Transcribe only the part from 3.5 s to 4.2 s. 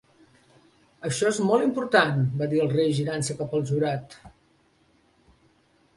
al jurat.